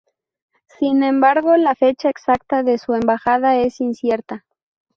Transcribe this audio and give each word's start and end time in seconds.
Sin 0.79 1.03
embargo, 1.03 1.57
la 1.57 1.75
fecha 1.75 2.09
exacta 2.09 2.63
de 2.63 2.79
su 2.79 2.95
embajada 2.95 3.57
es 3.57 3.79
incierta. 3.79 4.45